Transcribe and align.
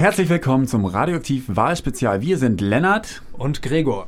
Herzlich 0.00 0.28
willkommen 0.28 0.68
zum 0.68 0.84
Radioaktiv 0.84 1.46
Wahlspezial. 1.48 2.20
Wir 2.20 2.38
sind 2.38 2.60
Lennart 2.60 3.20
und 3.32 3.62
Gregor. 3.62 4.06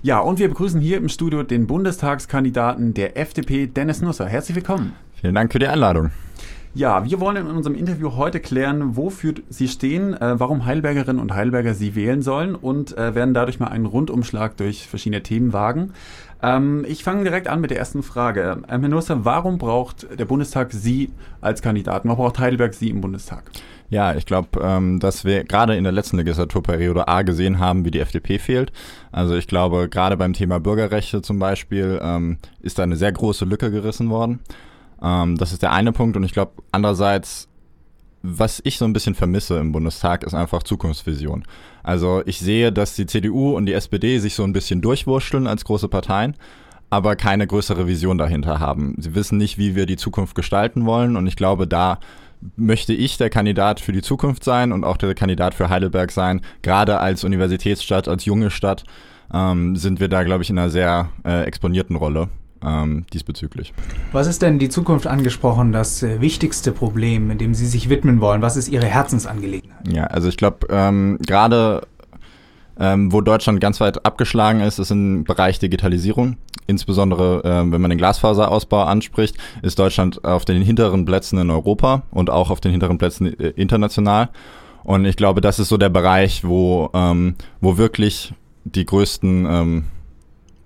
Ja, 0.00 0.20
und 0.20 0.38
wir 0.38 0.46
begrüßen 0.46 0.80
hier 0.80 0.96
im 0.96 1.08
Studio 1.08 1.42
den 1.42 1.66
Bundestagskandidaten 1.66 2.94
der 2.94 3.18
FDP, 3.18 3.66
Dennis 3.66 4.00
Nusser. 4.00 4.28
Herzlich 4.28 4.54
willkommen. 4.54 4.92
Vielen 5.20 5.34
Dank 5.34 5.50
für 5.50 5.58
die 5.58 5.66
Einladung. 5.66 6.12
Ja, 6.76 7.04
wir 7.04 7.20
wollen 7.20 7.36
in 7.36 7.46
unserem 7.46 7.76
Interview 7.76 8.16
heute 8.16 8.40
klären, 8.40 8.96
wofür 8.96 9.34
Sie 9.48 9.68
stehen, 9.68 10.12
äh, 10.14 10.40
warum 10.40 10.64
Heidelbergerinnen 10.66 11.22
und 11.22 11.32
Heidelberger 11.32 11.72
Sie 11.72 11.94
wählen 11.94 12.20
sollen 12.20 12.56
und 12.56 12.98
äh, 12.98 13.14
werden 13.14 13.32
dadurch 13.32 13.60
mal 13.60 13.68
einen 13.68 13.86
Rundumschlag 13.86 14.56
durch 14.56 14.88
verschiedene 14.88 15.22
Themen 15.22 15.52
wagen. 15.52 15.92
Ähm, 16.42 16.84
ich 16.88 17.04
fange 17.04 17.22
direkt 17.22 17.46
an 17.46 17.60
mit 17.60 17.70
der 17.70 17.78
ersten 17.78 18.02
Frage. 18.02 18.62
Herr 18.66 18.78
Nusser, 18.78 19.24
warum 19.24 19.58
braucht 19.58 20.18
der 20.18 20.24
Bundestag 20.24 20.72
Sie 20.72 21.12
als 21.40 21.62
Kandidaten? 21.62 22.08
Warum 22.08 22.24
braucht 22.24 22.40
Heidelberg 22.40 22.74
Sie 22.74 22.90
im 22.90 23.00
Bundestag? 23.00 23.44
Ja, 23.88 24.16
ich 24.16 24.26
glaube, 24.26 24.60
ähm, 24.60 24.98
dass 24.98 25.24
wir 25.24 25.44
gerade 25.44 25.76
in 25.76 25.84
der 25.84 25.92
letzten 25.92 26.16
Legislaturperiode 26.16 27.06
A 27.06 27.22
gesehen 27.22 27.60
haben, 27.60 27.84
wie 27.84 27.92
die 27.92 28.00
FDP 28.00 28.40
fehlt. 28.40 28.72
Also 29.12 29.36
ich 29.36 29.46
glaube, 29.46 29.88
gerade 29.88 30.16
beim 30.16 30.32
Thema 30.32 30.58
Bürgerrechte 30.58 31.22
zum 31.22 31.38
Beispiel 31.38 32.00
ähm, 32.02 32.38
ist 32.62 32.80
da 32.80 32.82
eine 32.82 32.96
sehr 32.96 33.12
große 33.12 33.44
Lücke 33.44 33.70
gerissen 33.70 34.10
worden. 34.10 34.40
Ähm, 35.02 35.36
das 35.36 35.52
ist 35.52 35.62
der 35.62 35.72
eine 35.72 35.92
Punkt. 35.92 36.16
Und 36.16 36.24
ich 36.24 36.32
glaube, 36.32 36.52
andererseits, 36.72 37.48
was 38.22 38.60
ich 38.64 38.78
so 38.78 38.84
ein 38.84 38.92
bisschen 38.92 39.14
vermisse 39.14 39.58
im 39.58 39.72
Bundestag, 39.72 40.24
ist 40.24 40.34
einfach 40.34 40.62
Zukunftsvision. 40.62 41.44
Also 41.82 42.22
ich 42.26 42.38
sehe, 42.38 42.72
dass 42.72 42.96
die 42.96 43.06
CDU 43.06 43.56
und 43.56 43.66
die 43.66 43.74
SPD 43.74 44.18
sich 44.18 44.34
so 44.34 44.44
ein 44.44 44.52
bisschen 44.52 44.80
durchwurschteln 44.80 45.46
als 45.46 45.64
große 45.64 45.88
Parteien 45.88 46.36
aber 46.90 47.16
keine 47.16 47.48
größere 47.48 47.88
Vision 47.88 48.18
dahinter 48.18 48.60
haben. 48.60 48.94
Sie 48.98 49.16
wissen 49.16 49.36
nicht, 49.36 49.58
wie 49.58 49.74
wir 49.74 49.84
die 49.84 49.96
Zukunft 49.96 50.36
gestalten 50.36 50.86
wollen 50.86 51.16
und 51.16 51.26
ich 51.26 51.34
glaube, 51.34 51.66
da 51.66 51.98
möchte 52.56 52.92
ich 52.92 53.16
der 53.16 53.30
Kandidat 53.30 53.80
für 53.80 53.92
die 53.92 54.02
Zukunft 54.02 54.44
sein 54.44 54.70
und 54.70 54.84
auch 54.84 54.96
der 54.96 55.14
Kandidat 55.14 55.54
für 55.54 55.70
Heidelberg 55.70 56.12
sein. 56.12 56.40
Gerade 56.62 57.00
als 57.00 57.24
Universitätsstadt, 57.24 58.06
als 58.06 58.24
junge 58.24 58.50
Stadt 58.50 58.84
ähm, 59.32 59.76
sind 59.76 59.98
wir 60.00 60.08
da, 60.08 60.22
glaube 60.22 60.42
ich, 60.42 60.50
in 60.50 60.58
einer 60.58 60.70
sehr 60.70 61.08
äh, 61.24 61.42
exponierten 61.44 61.96
Rolle. 61.96 62.28
Ähm, 62.66 63.04
diesbezüglich. 63.12 63.74
Was 64.12 64.26
ist 64.26 64.42
denn 64.42 64.58
die 64.58 64.68
Zukunft 64.68 65.06
angesprochen, 65.06 65.72
das 65.72 66.02
äh, 66.02 66.20
wichtigste 66.20 66.72
Problem, 66.72 67.36
dem 67.36 67.54
Sie 67.54 67.66
sich 67.66 67.88
widmen 67.88 68.20
wollen? 68.20 68.42
Was 68.42 68.56
ist 68.56 68.68
Ihre 68.68 68.86
Herzensangelegenheit? 68.86 69.88
Ja, 69.92 70.04
also 70.04 70.28
ich 70.28 70.36
glaube, 70.36 70.66
ähm, 70.70 71.18
gerade 71.26 71.82
ähm, 72.78 73.12
wo 73.12 73.20
Deutschland 73.20 73.60
ganz 73.60 73.80
weit 73.80 74.04
abgeschlagen 74.04 74.60
ist, 74.60 74.78
ist 74.78 74.90
im 74.90 75.24
Bereich 75.24 75.58
Digitalisierung. 75.58 76.36
Insbesondere, 76.66 77.44
äh, 77.44 77.72
wenn 77.72 77.80
man 77.80 77.90
den 77.90 77.98
Glasfaserausbau 77.98 78.82
anspricht, 78.84 79.36
ist 79.62 79.78
Deutschland 79.78 80.24
auf 80.24 80.44
den 80.44 80.62
hinteren 80.62 81.04
Plätzen 81.04 81.38
in 81.38 81.50
Europa 81.50 82.02
und 82.10 82.30
auch 82.30 82.50
auf 82.50 82.60
den 82.60 82.72
hinteren 82.72 82.98
Plätzen 82.98 83.38
äh, 83.38 83.50
international. 83.50 84.30
Und 84.82 85.04
ich 85.04 85.16
glaube, 85.16 85.40
das 85.40 85.58
ist 85.58 85.68
so 85.68 85.76
der 85.76 85.88
Bereich, 85.88 86.44
wo, 86.44 86.90
ähm, 86.94 87.36
wo 87.60 87.78
wirklich 87.78 88.34
die 88.64 88.84
größten, 88.84 89.46
ähm, 89.48 89.84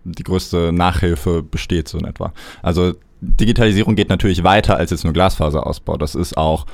die 0.05 0.23
größte 0.23 0.73
Nachhilfe 0.73 1.43
besteht, 1.43 1.89
so 1.89 1.99
in 1.99 2.05
etwa. 2.05 2.33
Also 2.63 2.95
Digitalisierung 3.21 3.97
geht 3.97 4.09
natürlich 4.09 4.45
weiter 4.45 4.77
als 4.77 4.91
jetzt 4.91 5.05
nur 5.05 5.13
Glasfaserausbau. 5.13 5.97
Das 5.97 6.15
ist 6.15 6.37
auch 6.37 6.67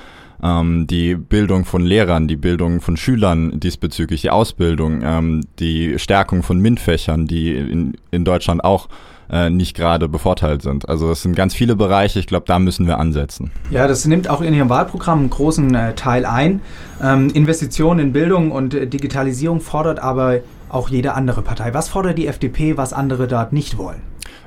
ähm, 0.42 0.86
die 0.86 1.14
Bildung 1.14 1.64
von 1.64 1.82
Lehrern, 1.84 2.28
die 2.28 2.36
Bildung 2.36 2.80
von 2.80 2.96
Schülern 2.96 3.58
diesbezüglich, 3.60 4.22
die 4.22 4.30
Ausbildung, 4.30 5.02
ähm, 5.02 5.42
die 5.58 5.98
Stärkung 5.98 6.42
von 6.42 6.60
MINT-Fächern, 6.60 7.26
die 7.26 7.54
in, 7.54 7.96
in 8.10 8.24
Deutschland 8.24 8.62
auch 8.62 8.88
äh, 9.30 9.48
nicht 9.48 9.74
gerade 9.74 10.08
bevorteilt 10.08 10.62
sind. 10.62 10.88
Also 10.88 11.10
es 11.10 11.22
sind 11.22 11.34
ganz 11.34 11.54
viele 11.54 11.76
Bereiche, 11.76 12.18
ich 12.18 12.26
glaube, 12.26 12.44
da 12.46 12.58
müssen 12.58 12.86
wir 12.86 12.98
ansetzen. 12.98 13.50
Ja, 13.70 13.88
das 13.88 14.04
nimmt 14.04 14.28
auch 14.28 14.42
in 14.42 14.52
Ihrem 14.52 14.68
Wahlprogramm 14.68 15.20
einen 15.20 15.30
großen 15.30 15.74
äh, 15.74 15.94
Teil 15.94 16.26
ein. 16.26 16.60
Ähm, 17.02 17.30
Investitionen 17.30 18.00
in 18.00 18.12
Bildung 18.12 18.52
und 18.52 18.74
äh, 18.74 18.86
Digitalisierung 18.86 19.60
fordert 19.60 19.98
aber 19.98 20.40
auch 20.74 20.88
jede 20.88 21.14
andere 21.14 21.42
Partei. 21.42 21.72
Was 21.74 21.88
fordert 21.88 22.18
die 22.18 22.26
FDP, 22.26 22.76
was 22.76 22.92
andere 22.92 23.28
dort 23.28 23.52
nicht 23.52 23.78
wollen? 23.78 24.02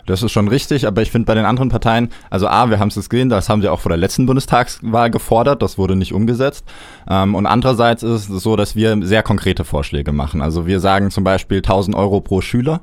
Das 0.06 0.24
ist 0.24 0.32
schon 0.32 0.48
richtig, 0.48 0.88
aber 0.88 1.02
ich 1.02 1.12
finde 1.12 1.26
bei 1.26 1.36
den 1.36 1.46
anderen 1.46 1.70
Parteien, 1.70 2.10
also 2.30 2.48
A, 2.48 2.70
wir 2.70 2.80
haben 2.80 2.88
es 2.88 3.10
gesehen, 3.10 3.30
das 3.30 3.50
haben 3.50 3.62
sie 3.62 3.68
auch 3.68 3.82
vor 3.82 3.90
der 3.90 3.98
letzten 3.98 4.26
Bundestagswahl 4.26 5.12
gefordert, 5.12 5.62
das 5.62 5.78
wurde 5.78 5.98
nicht 5.98 6.14
umgesetzt. 6.14 6.66
Ähm, 7.10 7.36
und 7.36 7.46
andererseits 7.46 8.04
ist 8.04 8.30
es 8.30 8.44
so, 8.44 8.56
dass 8.56 8.76
wir 8.76 8.98
sehr 9.02 9.22
konkrete 9.22 9.66
Vorschläge 9.66 10.14
machen. 10.14 10.42
Also 10.42 10.66
wir 10.66 10.80
sagen 10.80 11.12
zum 11.12 11.26
Beispiel 11.26 11.58
1000 11.58 11.96
Euro 11.96 12.22
pro 12.22 12.40
Schüler 12.40 12.82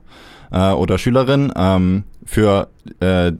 äh, 0.52 0.72
oder 0.72 0.98
Schülerin 0.98 1.50
ähm, 1.56 2.04
für 2.24 2.68
äh, 3.00 3.32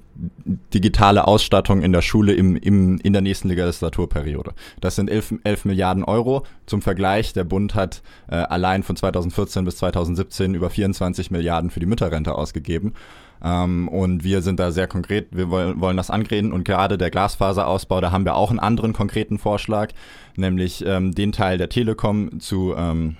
digitale 0.72 1.26
Ausstattung 1.26 1.82
in 1.82 1.92
der 1.92 2.02
Schule 2.02 2.34
im, 2.34 2.56
im, 2.56 2.98
in 2.98 3.12
der 3.12 3.22
nächsten 3.22 3.48
Legislaturperiode. 3.48 4.52
Das 4.80 4.96
sind 4.96 5.10
11, 5.10 5.34
11 5.44 5.64
Milliarden 5.64 6.04
Euro. 6.04 6.44
Zum 6.66 6.82
Vergleich, 6.82 7.32
der 7.32 7.44
Bund 7.44 7.74
hat 7.74 8.02
äh, 8.28 8.36
allein 8.36 8.82
von 8.82 8.96
2014 8.96 9.64
bis 9.64 9.78
2017 9.78 10.54
über 10.54 10.70
24 10.70 11.30
Milliarden 11.30 11.70
für 11.70 11.80
die 11.80 11.86
Mütterrente 11.86 12.34
ausgegeben. 12.34 12.94
Ähm, 13.42 13.88
und 13.88 14.24
wir 14.24 14.42
sind 14.42 14.60
da 14.60 14.70
sehr 14.70 14.86
konkret, 14.86 15.28
wir 15.32 15.50
wollen, 15.50 15.80
wollen 15.80 15.96
das 15.96 16.10
angehen 16.10 16.52
und 16.52 16.64
gerade 16.64 16.96
der 16.96 17.10
Glasfaserausbau, 17.10 18.00
da 18.00 18.10
haben 18.10 18.24
wir 18.24 18.36
auch 18.36 18.50
einen 18.50 18.60
anderen 18.60 18.92
konkreten 18.92 19.38
Vorschlag, 19.38 19.90
nämlich 20.36 20.84
ähm, 20.86 21.12
den 21.12 21.32
Teil 21.32 21.58
der 21.58 21.68
Telekom 21.68 22.40
zu 22.40 22.74
ähm, 22.76 23.16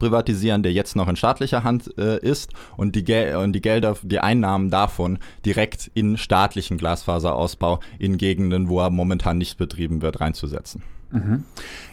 privatisieren, 0.00 0.64
der 0.64 0.72
jetzt 0.72 0.96
noch 0.96 1.06
in 1.06 1.14
staatlicher 1.14 1.62
Hand 1.62 1.96
äh, 1.96 2.18
ist 2.18 2.52
und 2.76 2.96
die, 2.96 3.04
Gel 3.04 3.36
und 3.36 3.52
die 3.52 3.60
Gelder, 3.60 3.96
die 4.02 4.18
Einnahmen 4.18 4.70
davon 4.70 5.18
direkt 5.46 5.90
in 5.94 6.16
staatlichen 6.16 6.76
Glasfaserausbau 6.76 7.78
in 8.00 8.18
Gegenden, 8.18 8.68
wo 8.68 8.80
er 8.80 8.90
momentan 8.90 9.38
nicht 9.38 9.56
betrieben 9.56 10.02
wird, 10.02 10.20
reinzusetzen. 10.20 10.82
Mhm. 11.12 11.44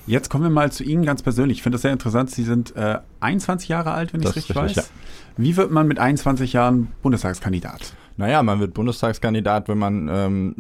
Jetzt 0.06 0.29
kommen 0.29 0.44
wir 0.44 0.50
mal 0.50 0.72
zu 0.72 0.84
Ihnen 0.84 1.06
ganz 1.06 1.22
persönlich. 1.22 1.59
Ich 1.59 1.63
finde 1.63 1.75
das 1.75 1.81
sehr 1.81 1.94
interessant. 1.94 2.31
Sie 2.31 2.44
sind 2.44 2.75
äh, 2.75 3.00
21 3.19 3.68
Jahre 3.69 3.91
alt, 3.91 4.13
wenn 4.13 4.22
ich 4.22 4.28
es 4.28 4.35
richtig, 4.35 4.56
richtig, 4.56 4.78
weiß. 4.78 4.85
Ja. 4.88 4.94
Wie 5.38 5.57
wird 5.57 5.72
man 5.72 5.88
mit 5.88 6.00
21 6.00 6.53
Jahren 6.53 6.88
Bundestagskandidat? 7.01 7.94
Naja, 8.18 8.42
man 8.42 8.60
wird 8.60 8.74
Bundestagskandidat, 8.74 9.70
wenn 9.70 9.78
man 9.78 10.10
ähm, 10.12 10.56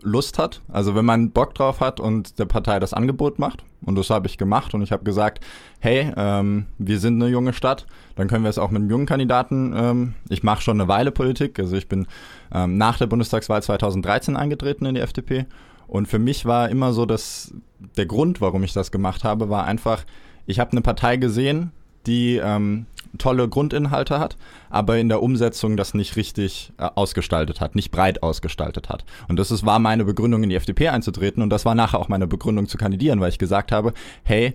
Lust 0.00 0.38
hat, 0.38 0.62
also 0.68 0.94
wenn 0.94 1.04
man 1.04 1.30
Bock 1.30 1.54
drauf 1.54 1.80
hat 1.80 2.00
und 2.00 2.38
der 2.38 2.46
Partei 2.46 2.80
das 2.80 2.94
Angebot 2.94 3.38
macht. 3.38 3.64
Und 3.84 3.96
das 3.96 4.08
habe 4.08 4.26
ich 4.28 4.38
gemacht 4.38 4.72
und 4.72 4.82
ich 4.82 4.92
habe 4.92 5.04
gesagt, 5.04 5.44
hey, 5.80 6.10
ähm, 6.16 6.66
wir 6.78 6.98
sind 6.98 7.20
eine 7.20 7.30
junge 7.30 7.52
Stadt, 7.52 7.86
dann 8.14 8.28
können 8.28 8.44
wir 8.44 8.48
es 8.48 8.58
auch 8.58 8.70
mit 8.70 8.80
einem 8.80 8.90
jungen 8.90 9.06
Kandidaten. 9.06 9.74
Ähm, 9.76 10.14
ich 10.30 10.42
mache 10.42 10.62
schon 10.62 10.80
eine 10.80 10.88
Weile 10.88 11.10
Politik, 11.10 11.58
also 11.58 11.76
ich 11.76 11.86
bin 11.86 12.06
ähm, 12.52 12.78
nach 12.78 12.96
der 12.96 13.08
Bundestagswahl 13.08 13.62
2013 13.62 14.36
eingetreten 14.36 14.86
in 14.86 14.94
die 14.94 15.00
FDP. 15.02 15.46
Und 15.88 16.08
für 16.08 16.18
mich 16.18 16.46
war 16.46 16.70
immer 16.70 16.94
so, 16.94 17.04
dass 17.04 17.52
der 17.98 18.06
Grund, 18.06 18.40
warum 18.40 18.62
ich 18.62 18.72
das 18.72 18.90
gemacht 18.90 19.24
habe, 19.24 19.50
war 19.50 19.64
einfach, 19.64 20.04
ich 20.46 20.58
habe 20.58 20.72
eine 20.72 20.80
Partei 20.80 21.18
gesehen, 21.18 21.72
die 22.06 22.36
ähm, 22.36 22.86
tolle 23.18 23.48
Grundinhalte 23.48 24.18
hat, 24.18 24.36
aber 24.70 24.98
in 24.98 25.08
der 25.08 25.22
Umsetzung 25.22 25.76
das 25.76 25.94
nicht 25.94 26.16
richtig 26.16 26.72
äh, 26.78 26.88
ausgestaltet 26.94 27.60
hat, 27.60 27.74
nicht 27.74 27.90
breit 27.90 28.22
ausgestaltet 28.22 28.88
hat. 28.88 29.04
Und 29.28 29.38
das 29.38 29.50
ist, 29.50 29.66
war 29.66 29.78
meine 29.78 30.04
Begründung, 30.04 30.42
in 30.42 30.48
die 30.48 30.56
FDP 30.56 30.88
einzutreten 30.88 31.42
und 31.42 31.50
das 31.50 31.64
war 31.64 31.74
nachher 31.74 31.98
auch 31.98 32.08
meine 32.08 32.26
Begründung 32.26 32.68
zu 32.68 32.78
kandidieren, 32.78 33.20
weil 33.20 33.28
ich 33.28 33.38
gesagt 33.38 33.72
habe, 33.72 33.92
hey, 34.22 34.54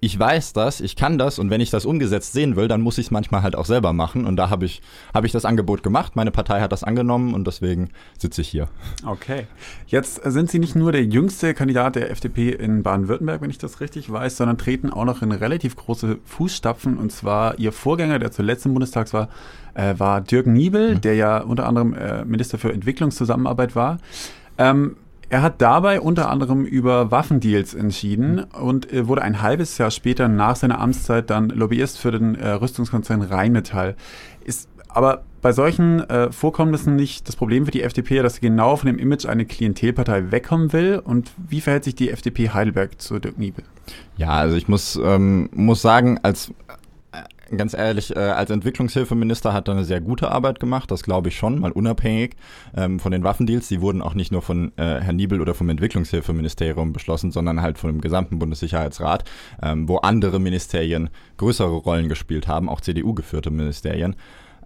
ich 0.00 0.18
weiß 0.18 0.54
das, 0.54 0.80
ich 0.80 0.96
kann 0.96 1.18
das 1.18 1.38
und 1.38 1.50
wenn 1.50 1.60
ich 1.60 1.68
das 1.68 1.84
umgesetzt 1.84 2.32
sehen 2.32 2.56
will, 2.56 2.68
dann 2.68 2.80
muss 2.80 2.96
ich 2.96 3.06
es 3.06 3.10
manchmal 3.10 3.42
halt 3.42 3.54
auch 3.54 3.66
selber 3.66 3.92
machen. 3.92 4.24
Und 4.24 4.36
da 4.36 4.48
habe 4.48 4.64
ich, 4.64 4.80
hab 5.12 5.24
ich 5.24 5.32
das 5.32 5.44
Angebot 5.44 5.82
gemacht, 5.82 6.16
meine 6.16 6.30
Partei 6.30 6.62
hat 6.62 6.72
das 6.72 6.84
angenommen 6.84 7.34
und 7.34 7.46
deswegen 7.46 7.90
sitze 8.18 8.40
ich 8.40 8.48
hier. 8.48 8.68
Okay. 9.04 9.46
Jetzt 9.86 10.22
sind 10.24 10.50
Sie 10.50 10.58
nicht 10.58 10.74
nur 10.74 10.92
der 10.92 11.04
jüngste 11.04 11.52
Kandidat 11.52 11.96
der 11.96 12.10
FDP 12.10 12.50
in 12.50 12.82
Baden-Württemberg, 12.82 13.42
wenn 13.42 13.50
ich 13.50 13.58
das 13.58 13.80
richtig 13.80 14.10
weiß, 14.10 14.38
sondern 14.38 14.56
treten 14.56 14.90
auch 14.90 15.04
noch 15.04 15.20
in 15.20 15.32
relativ 15.32 15.76
große 15.76 16.18
Fußstapfen. 16.24 16.96
Und 16.96 17.12
zwar 17.12 17.58
Ihr 17.58 17.72
Vorgänger, 17.72 18.18
der 18.18 18.32
zuletzt 18.32 18.64
im 18.64 18.72
Bundestag 18.72 19.12
war, 19.12 19.28
äh, 19.74 19.94
war 19.98 20.22
Dirk 20.22 20.46
Niebel, 20.46 20.94
mhm. 20.94 21.00
der 21.02 21.14
ja 21.14 21.38
unter 21.38 21.66
anderem 21.66 21.92
äh, 21.92 22.24
Minister 22.24 22.56
für 22.56 22.72
Entwicklungszusammenarbeit 22.72 23.76
war. 23.76 23.98
Ähm, 24.56 24.96
er 25.30 25.42
hat 25.42 25.62
dabei 25.62 26.00
unter 26.00 26.28
anderem 26.28 26.64
über 26.64 27.12
Waffendeals 27.12 27.72
entschieden 27.72 28.40
und 28.40 28.92
äh, 28.92 29.06
wurde 29.06 29.22
ein 29.22 29.40
halbes 29.40 29.78
Jahr 29.78 29.92
später 29.92 30.26
nach 30.26 30.56
seiner 30.56 30.80
Amtszeit 30.80 31.30
dann 31.30 31.50
Lobbyist 31.50 31.98
für 31.98 32.10
den 32.10 32.34
äh, 32.34 32.50
Rüstungskonzern 32.50 33.22
Rheinmetall. 33.22 33.94
Ist 34.44 34.68
aber 34.88 35.22
bei 35.40 35.52
solchen 35.52 36.00
äh, 36.10 36.32
Vorkommnissen 36.32 36.96
nicht 36.96 37.28
das 37.28 37.36
Problem 37.36 37.64
für 37.64 37.70
die 37.70 37.82
FDP, 37.82 38.22
dass 38.22 38.34
sie 38.34 38.40
genau 38.40 38.74
von 38.74 38.88
dem 38.88 38.98
Image 38.98 39.24
eine 39.24 39.46
Klientelpartei 39.46 40.32
wegkommen 40.32 40.72
will? 40.72 41.00
Und 41.02 41.30
wie 41.48 41.60
verhält 41.60 41.84
sich 41.84 41.94
die 41.94 42.10
FDP 42.10 42.50
Heidelberg 42.50 43.00
zu 43.00 43.20
Dirk 43.20 43.38
Niebel? 43.38 43.64
Ja, 44.16 44.30
also 44.30 44.56
ich 44.56 44.66
muss, 44.66 45.00
ähm, 45.02 45.48
muss 45.52 45.80
sagen, 45.80 46.18
als 46.22 46.52
ganz 47.56 47.74
ehrlich, 47.74 48.14
äh, 48.14 48.18
als 48.18 48.50
Entwicklungshilfeminister 48.50 49.52
hat 49.52 49.68
er 49.68 49.74
eine 49.74 49.84
sehr 49.84 50.00
gute 50.00 50.30
Arbeit 50.30 50.60
gemacht, 50.60 50.90
das 50.90 51.02
glaube 51.02 51.28
ich 51.28 51.36
schon, 51.36 51.58
mal 51.58 51.72
unabhängig 51.72 52.36
ähm, 52.76 53.00
von 53.00 53.12
den 53.12 53.24
Waffendeals. 53.24 53.68
Die 53.68 53.80
wurden 53.80 54.02
auch 54.02 54.14
nicht 54.14 54.32
nur 54.32 54.42
von 54.42 54.72
äh, 54.76 55.00
Herrn 55.00 55.16
Niebel 55.16 55.40
oder 55.40 55.54
vom 55.54 55.68
Entwicklungshilfeministerium 55.68 56.92
beschlossen, 56.92 57.32
sondern 57.32 57.62
halt 57.62 57.78
von 57.78 57.90
dem 57.90 58.00
gesamten 58.00 58.38
Bundessicherheitsrat, 58.38 59.24
ähm, 59.62 59.88
wo 59.88 59.98
andere 59.98 60.38
Ministerien 60.38 61.10
größere 61.36 61.74
Rollen 61.74 62.08
gespielt 62.08 62.48
haben, 62.48 62.68
auch 62.68 62.80
CDU-geführte 62.80 63.50
Ministerien. 63.50 64.16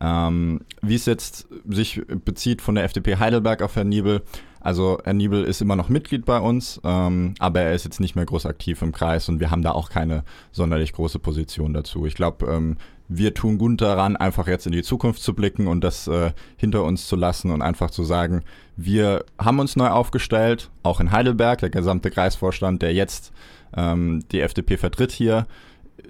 Ähm, 0.04 0.60
wie 0.82 0.96
es 0.96 1.06
jetzt 1.06 1.48
sich 1.66 2.02
bezieht 2.06 2.60
von 2.60 2.74
der 2.74 2.84
FDP 2.84 3.16
Heidelberg 3.16 3.62
auf 3.62 3.74
Herrn 3.74 3.88
Niebel, 3.88 4.20
also 4.60 4.98
Herr 5.02 5.14
Niebel 5.14 5.44
ist 5.44 5.62
immer 5.62 5.76
noch 5.76 5.88
Mitglied 5.88 6.26
bei 6.26 6.38
uns, 6.38 6.78
ähm, 6.84 7.34
aber 7.38 7.60
er 7.62 7.74
ist 7.74 7.84
jetzt 7.84 8.00
nicht 8.00 8.14
mehr 8.14 8.26
groß 8.26 8.44
aktiv 8.44 8.82
im 8.82 8.92
Kreis 8.92 9.30
und 9.30 9.40
wir 9.40 9.50
haben 9.50 9.62
da 9.62 9.70
auch 9.72 9.88
keine 9.88 10.24
sonderlich 10.52 10.92
große 10.92 11.18
Position 11.18 11.72
dazu. 11.72 12.04
Ich 12.04 12.14
glaube, 12.14 12.46
ähm, 12.46 12.76
wir 13.08 13.32
tun 13.32 13.56
gut 13.56 13.80
daran, 13.80 14.16
einfach 14.16 14.46
jetzt 14.46 14.66
in 14.66 14.72
die 14.72 14.82
Zukunft 14.82 15.22
zu 15.22 15.34
blicken 15.34 15.68
und 15.68 15.82
das 15.82 16.06
äh, 16.06 16.32
hinter 16.56 16.84
uns 16.84 17.06
zu 17.06 17.16
lassen 17.16 17.50
und 17.50 17.62
einfach 17.62 17.90
zu 17.90 18.04
sagen, 18.04 18.42
wir 18.76 19.24
haben 19.38 19.58
uns 19.58 19.76
neu 19.76 19.88
aufgestellt, 19.88 20.70
auch 20.82 21.00
in 21.00 21.12
Heidelberg, 21.12 21.60
der 21.60 21.70
gesamte 21.70 22.10
Kreisvorstand, 22.10 22.82
der 22.82 22.92
jetzt 22.92 23.32
ähm, 23.74 24.22
die 24.32 24.40
FDP 24.40 24.76
vertritt 24.76 25.12
hier, 25.12 25.46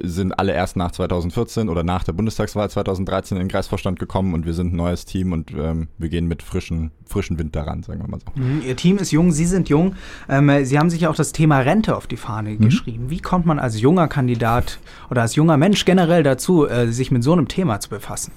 sind 0.00 0.38
alle 0.38 0.52
erst 0.52 0.76
nach 0.76 0.92
2014 0.92 1.68
oder 1.68 1.82
nach 1.82 2.04
der 2.04 2.12
Bundestagswahl 2.12 2.68
2013 2.70 3.36
in 3.36 3.44
den 3.44 3.48
Kreisvorstand 3.48 3.98
gekommen 3.98 4.34
und 4.34 4.46
wir 4.46 4.54
sind 4.54 4.72
ein 4.72 4.76
neues 4.76 5.04
Team 5.04 5.32
und 5.32 5.52
ähm, 5.52 5.88
wir 5.98 6.08
gehen 6.08 6.26
mit 6.26 6.42
frischen, 6.42 6.90
frischen 7.06 7.38
Wind 7.38 7.54
daran, 7.54 7.82
sagen 7.82 8.00
wir 8.00 8.08
mal 8.08 8.20
so. 8.20 8.40
Mhm, 8.40 8.62
Ihr 8.66 8.76
Team 8.76 8.98
ist 8.98 9.10
jung, 9.10 9.32
Sie 9.32 9.46
sind 9.46 9.68
jung. 9.68 9.94
Ähm, 10.28 10.64
Sie 10.64 10.78
haben 10.78 10.90
sich 10.90 11.06
auch 11.06 11.16
das 11.16 11.32
Thema 11.32 11.60
Rente 11.60 11.96
auf 11.96 12.06
die 12.06 12.16
Fahne 12.16 12.50
mhm. 12.50 12.60
geschrieben. 12.60 13.10
Wie 13.10 13.20
kommt 13.20 13.46
man 13.46 13.58
als 13.58 13.80
junger 13.80 14.08
Kandidat 14.08 14.78
oder 15.10 15.22
als 15.22 15.34
junger 15.34 15.56
Mensch 15.56 15.84
generell 15.84 16.22
dazu, 16.22 16.66
äh, 16.66 16.88
sich 16.88 17.10
mit 17.10 17.22
so 17.22 17.32
einem 17.32 17.48
Thema 17.48 17.80
zu 17.80 17.90
befassen? 17.90 18.32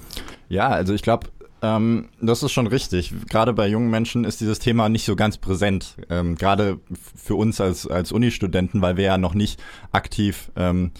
Ja, 0.48 0.68
also 0.68 0.94
ich 0.94 1.02
glaube, 1.02 1.28
ähm, 1.60 2.08
das 2.20 2.42
ist 2.42 2.52
schon 2.52 2.66
richtig. 2.66 3.12
Gerade 3.28 3.52
bei 3.52 3.66
jungen 3.66 3.90
Menschen 3.90 4.24
ist 4.24 4.40
dieses 4.40 4.58
Thema 4.58 4.88
nicht 4.88 5.04
so 5.04 5.16
ganz 5.16 5.38
präsent. 5.38 5.96
Ähm, 6.08 6.36
Gerade 6.36 6.78
für 7.16 7.34
uns 7.34 7.60
als, 7.60 7.86
als 7.86 8.12
Uni-Studenten, 8.12 8.80
weil 8.80 8.96
wir 8.96 9.04
ja 9.04 9.18
noch 9.18 9.34
nicht 9.34 9.60
aktiv 9.90 10.50
ähm, 10.56 10.92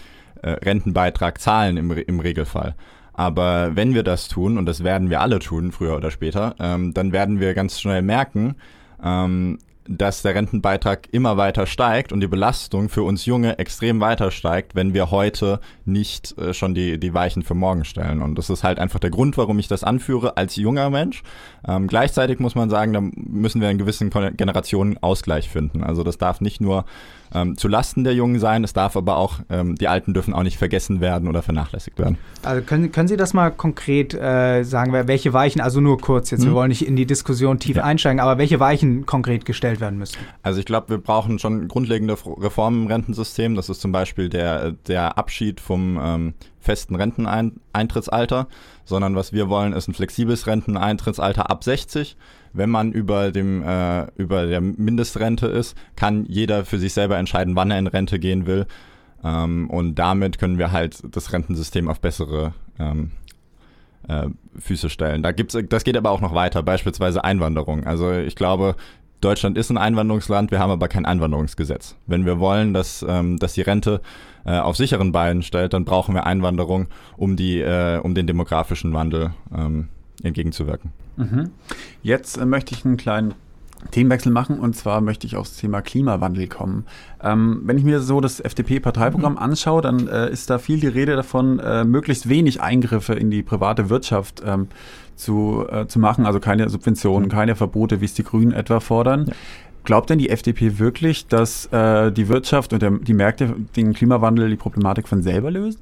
äh, 0.43 0.51
Rentenbeitrag 0.51 1.41
zahlen 1.41 1.77
im, 1.77 1.91
im 1.91 2.21
Regelfall. 2.21 2.75
Aber 3.13 3.75
wenn 3.75 3.95
wir 3.95 4.05
das 4.05 4.29
tun, 4.29 4.59
und 4.59 4.67
das 4.67 4.85
werden 4.85 5.11
wir 5.11 5.21
alle 5.21 5.41
tun, 5.41 5.73
früher 5.73 5.97
oder 5.97 6.11
später, 6.11 6.55
ähm, 6.61 6.95
dann 6.95 7.13
werden 7.13 7.41
wir 7.41 7.55
ganz 7.55 7.81
schnell 7.81 8.03
merken, 8.03 8.55
ähm, 9.03 9.59
dass 9.89 10.23
der 10.23 10.35
Rentenbeitrag 10.35 11.09
immer 11.13 11.37
weiter 11.37 11.67
steigt 11.67 12.13
und 12.13 12.21
die 12.21 12.27
Belastung 12.27 12.89
für 12.89 13.03
uns 13.03 13.25
Junge 13.25 13.59
extrem 13.59 14.01
weiter 14.01 14.31
steigt, 14.31 14.75
wenn 14.75 14.93
wir 14.93 15.11
heute 15.11 15.61
nicht 15.87 16.37
äh, 16.39 16.53
schon 16.53 16.75
die, 16.75 17.01
die 17.01 17.15
Weichen 17.15 17.43
für 17.43 17.55
morgen 17.55 17.85
stellen. 17.85 18.21
Und 18.21 18.37
das 18.37 18.51
ist 18.51 18.63
halt 18.63 18.79
einfach 18.79 19.01
der 19.01 19.11
Grund, 19.11 19.39
warum 19.39 19.59
ich 19.59 19.67
das 19.67 19.85
anführe 19.85 20.37
als 20.37 20.57
junger 20.57 20.91
Mensch. 20.91 21.23
Ähm, 21.67 21.87
gleichzeitig 21.87 22.39
muss 22.39 22.55
man 22.55 22.69
sagen, 22.69 22.93
da 22.93 23.01
müssen 23.01 23.61
wir 23.61 23.69
einen 23.69 23.79
gewissen 23.79 24.11
Generationen 24.37 24.99
Ausgleich 25.03 25.49
finden. 25.49 25.83
Also 25.83 26.03
das 26.03 26.19
darf 26.19 26.41
nicht 26.41 26.61
nur 26.61 26.85
ähm, 27.35 27.57
zu 27.57 27.69
Lasten 27.69 28.05
der 28.05 28.15
Jungen 28.15 28.39
sein. 28.39 28.65
Es 28.65 28.73
darf 28.73 28.97
aber 28.97 29.17
auch, 29.17 29.41
ähm, 29.51 29.75
die 29.77 29.89
Alten 29.89 30.15
dürfen 30.15 30.35
auch 30.35 30.43
nicht 30.43 30.59
vergessen 30.59 31.01
werden 31.01 31.29
oder 31.29 31.43
vernachlässigt 31.43 31.99
werden. 31.99 32.19
Also 32.43 32.63
können, 32.63 32.93
können 32.93 33.09
Sie 33.09 33.17
das 33.17 33.35
mal 33.35 33.51
konkret 33.51 34.15
äh, 34.15 34.63
sagen, 34.63 34.93
welche 34.93 35.33
Weichen, 35.33 35.61
also 35.61 35.81
nur 35.81 35.99
kurz 35.99 36.31
jetzt, 36.31 36.43
hm. 36.43 36.51
wir 36.51 36.55
wollen 36.55 36.69
nicht 36.69 36.87
in 36.87 36.97
die 36.97 37.07
Diskussion 37.07 37.59
tief 37.59 37.77
ja. 37.77 37.85
einsteigen, 37.85 38.21
aber 38.21 38.39
welche 38.39 38.61
Weichen 38.61 39.07
konkret 39.07 39.45
gestellt 39.45 39.78
werden 39.81 39.99
müssen? 39.99 40.19
Also 40.43 40.61
ich 40.61 40.67
glaube, 40.67 40.91
wir 40.91 40.99
brauchen 40.99 41.39
schon 41.39 41.69
grundlegende 41.69 42.15
Reformen 42.15 42.83
im 42.83 42.87
Rentensystem. 42.89 43.55
Das 43.55 43.69
ist 43.69 43.81
zum 43.81 43.93
Beispiel 43.93 44.29
der, 44.29 44.73
der 44.73 45.19
Abschied 45.19 45.61
vom 45.61 45.99
ähm, 46.03 46.35
festen 46.61 46.95
Renteneintrittsalter, 46.95 48.49
sondern 48.85 49.15
was 49.15 49.33
wir 49.33 49.49
wollen, 49.49 49.73
ist 49.73 49.89
ein 49.89 49.95
flexibles 49.95 50.47
Renteneintrittsalter 50.47 51.51
ab 51.51 51.65
60 51.65 52.17
wenn 52.53 52.71
man 52.71 52.93
über 52.93 53.31
dem 53.31 53.63
äh, 53.63 54.07
über 54.17 54.47
der 54.47 54.61
Mindestrente 54.61 55.47
ist, 55.47 55.77
kann 55.97 56.25
jeder 56.27 56.65
für 56.65 56.79
sich 56.79 56.93
selber 56.93 57.17
entscheiden, 57.17 57.57
wann 57.57 57.71
er 57.71 57.79
in 57.79 57.87
Rente 57.87 58.19
gehen 58.19 58.47
will. 58.47 58.67
Ähm, 59.25 59.69
und 59.71 59.97
damit 59.97 60.39
können 60.39 60.59
wir 60.59 60.73
halt 60.73 61.03
das 61.15 61.33
Rentensystem 61.33 61.89
auf 61.89 62.01
bessere 62.01 62.55
ähm, 62.79 63.13
äh, 64.07 64.29
Füße 64.59 64.91
stellen. 64.91 65.23
Da 65.23 65.33
gibt's, 65.33 65.57
das 65.69 65.85
geht 65.85 65.97
aber 65.97 66.11
auch 66.11 66.21
noch 66.21 66.35
weiter, 66.35 66.63
beispielsweise 66.63 67.25
Einwanderung. 67.25 67.85
Also 67.85 68.13
ich 68.13 68.37
glaube, 68.37 68.77
Deutschland 69.21 69.59
ist 69.59 69.71
ein 69.71 69.79
Einwanderungsland, 69.79 70.51
wir 70.51 70.61
haben 70.61 70.71
aber 70.71 70.89
kein 70.89 71.05
Einwanderungsgesetz. 71.05 71.97
Wenn 72.07 72.25
wir 72.25 72.39
wollen, 72.39 72.73
dass, 72.73 73.05
ähm, 73.07 73.39
dass 73.39 73.55
die 73.55 73.63
Rente 73.63 74.01
äh, 74.45 74.59
auf 74.59 74.77
sicheren 74.77 75.11
Beinen 75.11 75.43
stellt, 75.43 75.73
dann 75.73 75.85
brauchen 75.85 76.15
wir 76.15 76.25
Einwanderung, 76.25 76.87
um, 77.17 77.37
die, 77.37 77.61
äh, 77.61 77.99
um 77.99 78.15
den 78.15 78.27
demografischen 78.27 78.93
Wandel 78.93 79.31
ähm, 79.57 79.89
entgegenzuwirken. 80.23 80.93
Mhm. 81.17 81.51
Jetzt 82.03 82.37
äh, 82.37 82.47
möchte 82.47 82.75
ich 82.75 82.85
einen 82.85 82.97
kleinen 82.97 83.35
Themenwechsel 83.91 84.33
machen 84.33 84.59
und 84.59 84.75
zwar 84.75 85.01
möchte 85.01 85.27
ich 85.27 85.37
aufs 85.37 85.57
Thema 85.57 85.83
Klimawandel 85.83 86.49
kommen. 86.49 86.85
Ähm, 87.23 87.63
wenn 87.65 87.79
ich 87.79 87.85
mir 87.85 88.01
so 88.01 88.21
das 88.21 88.41
FDP-Parteiprogramm 88.41 89.33
mhm. 89.33 89.39
anschaue, 89.39 89.83
dann 89.83 90.09
äh, 90.09 90.31
ist 90.31 90.51
da 90.51 90.59
viel 90.59 90.81
die 90.81 90.89
Rede 90.89 91.17
davon, 91.17 91.59
äh, 91.59 91.85
möglichst 91.85 92.29
wenig 92.29 92.61
Eingriffe 92.61 93.15
in 93.15 93.31
die 93.31 93.43
private 93.43 93.89
Wirtschaft 93.89 94.43
ähm, 94.45 94.69
zu, 95.15 95.65
äh, 95.71 95.87
zu 95.87 95.99
machen, 95.99 96.27
also 96.27 96.41
keine 96.41 96.69
Subventionen, 96.69 97.29
keine 97.29 97.57
Verbote, 97.57 98.01
wie 98.01 98.05
es 98.05 98.15
die 98.15 98.25
Grünen 98.25 98.53
etwa 98.53 98.81
fordern. 98.81 99.27
Ja. 99.29 99.35
Glaubt 99.85 100.11
denn 100.11 100.19
die 100.19 100.29
FDP 100.29 100.79
wirklich, 100.79 101.29
dass 101.29 101.67
äh, 101.67 102.13
die 102.13 102.29
Wirtschaft 102.29 102.73
und 102.73 102.83
der, 102.83 102.91
die 102.91 103.15
Märkte 103.15 103.55
den 103.77 103.95
Klimawandel, 103.95 104.51
die 104.51 104.57
Problematik 104.57 105.09
von 105.09 105.23
selber 105.23 105.51
lösen? 105.51 105.81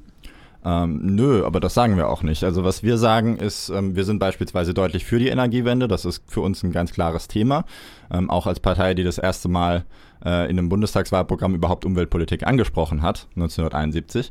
Ähm, 0.65 0.99
nö, 1.15 1.45
aber 1.45 1.59
das 1.59 1.73
sagen 1.73 1.97
wir 1.97 2.09
auch 2.09 2.23
nicht. 2.23 2.43
Also 2.43 2.63
was 2.63 2.83
wir 2.83 2.97
sagen 2.97 3.37
ist, 3.37 3.69
ähm, 3.69 3.95
wir 3.95 4.03
sind 4.03 4.19
beispielsweise 4.19 4.73
deutlich 4.73 5.05
für 5.05 5.19
die 5.19 5.29
Energiewende. 5.29 5.87
Das 5.87 6.05
ist 6.05 6.23
für 6.27 6.41
uns 6.41 6.63
ein 6.63 6.71
ganz 6.71 6.91
klares 6.91 7.27
Thema. 7.27 7.65
Ähm, 8.11 8.29
auch 8.29 8.47
als 8.47 8.59
Partei, 8.59 8.93
die 8.93 9.03
das 9.03 9.17
erste 9.17 9.49
Mal 9.49 9.85
äh, 10.25 10.49
in 10.49 10.57
einem 10.57 10.69
Bundestagswahlprogramm 10.69 11.55
überhaupt 11.55 11.85
Umweltpolitik 11.85 12.45
angesprochen 12.45 13.01
hat, 13.01 13.27
1971. 13.35 14.29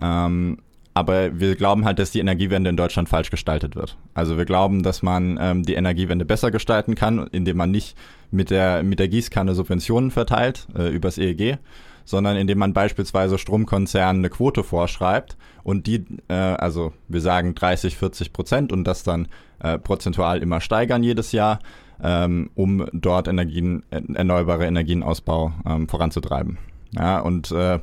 Ähm, 0.00 0.58
aber 0.94 1.40
wir 1.40 1.56
glauben 1.56 1.84
halt, 1.84 1.98
dass 1.98 2.10
die 2.10 2.20
Energiewende 2.20 2.68
in 2.68 2.76
Deutschland 2.76 3.08
falsch 3.08 3.30
gestaltet 3.30 3.76
wird. 3.76 3.96
Also 4.12 4.36
wir 4.36 4.44
glauben, 4.44 4.82
dass 4.82 5.02
man 5.02 5.38
ähm, 5.40 5.62
die 5.62 5.74
Energiewende 5.74 6.24
besser 6.24 6.50
gestalten 6.50 6.94
kann, 6.94 7.26
indem 7.28 7.56
man 7.56 7.70
nicht 7.70 7.96
mit 8.30 8.50
der, 8.50 8.82
mit 8.82 8.98
der 8.98 9.08
Gießkanne 9.08 9.54
Subventionen 9.54 10.10
verteilt 10.10 10.66
äh, 10.76 10.88
übers 10.88 11.16
EEG, 11.16 11.58
sondern 12.04 12.36
indem 12.36 12.58
man 12.58 12.72
beispielsweise 12.72 13.38
Stromkonzernen 13.38 14.20
eine 14.20 14.30
Quote 14.30 14.62
vorschreibt 14.64 15.36
und 15.62 15.86
die, 15.86 16.04
äh, 16.28 16.34
also 16.34 16.92
wir 17.08 17.20
sagen 17.20 17.54
30, 17.54 17.96
40 17.96 18.32
Prozent 18.32 18.72
und 18.72 18.84
das 18.84 19.02
dann 19.02 19.28
äh, 19.60 19.78
prozentual 19.78 20.42
immer 20.42 20.60
steigern 20.60 21.02
jedes 21.02 21.32
Jahr, 21.32 21.60
ähm, 22.02 22.50
um 22.54 22.86
dort 22.92 23.28
Energien, 23.28 23.84
erneuerbare 23.90 24.66
Energienausbau 24.66 25.52
ähm, 25.66 25.88
voranzutreiben. 25.88 26.58
Ja, 26.94 27.20
und 27.20 27.50
äh, 27.52 27.78